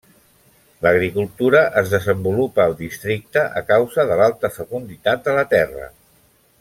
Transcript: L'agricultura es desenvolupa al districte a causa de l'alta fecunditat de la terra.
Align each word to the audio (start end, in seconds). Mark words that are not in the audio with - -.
L'agricultura 0.85 1.59
es 1.81 1.91
desenvolupa 1.91 2.65
al 2.65 2.73
districte 2.79 3.45
a 3.61 3.63
causa 3.69 4.07
de 4.13 4.19
l'alta 4.23 4.53
fecunditat 4.57 5.23
de 5.29 5.37
la 5.41 5.45
terra. 5.55 5.87